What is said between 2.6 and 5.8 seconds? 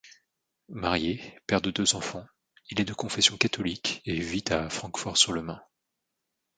il est de confession catholique et vit à Francfort-sur-le-Main.